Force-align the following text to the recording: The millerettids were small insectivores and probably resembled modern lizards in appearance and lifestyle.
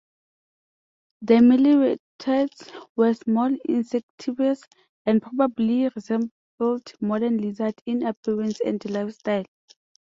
The 1.21 1.35
millerettids 1.35 2.71
were 2.95 3.13
small 3.13 3.51
insectivores 3.69 4.63
and 5.05 5.21
probably 5.21 5.89
resembled 5.89 6.91
modern 7.01 7.37
lizards 7.37 7.83
in 7.85 8.03
appearance 8.07 8.59
and 8.65 8.83
lifestyle. 8.89 9.45